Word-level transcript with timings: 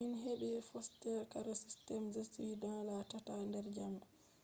min 0.05 0.19
heɓi 0.25 0.49
foster 0.69 1.19
care 1.33 1.53
system 1.63 2.03
je 2.13 2.21
ɓukkoi 2.59 2.85
la 2.87 2.95
tata 3.11 3.33
der 3.53 3.65
jamo 3.77 4.01